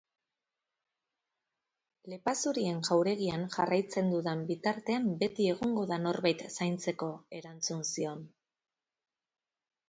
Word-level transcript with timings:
Lepazurien 2.13 2.79
Jauregian 2.87 3.43
jarraitzen 3.55 4.09
dudan 4.13 4.41
bitartean 4.53 5.05
beti 5.21 5.47
egongo 5.51 5.85
da 5.93 6.01
norbait 6.07 6.43
zaintzeko, 6.57 7.11
erantzun 7.43 7.85
zion. 7.93 8.27